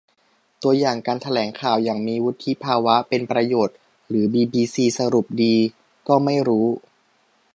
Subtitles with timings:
[0.63, 3.77] ตัวอย่างการแถลงข่าวอย่างมีวุฒิภาวะ เป็นประโยชน์
[4.09, 5.55] หรือบีบีซีสรุปดี
[6.07, 6.67] ก็ไม่รู้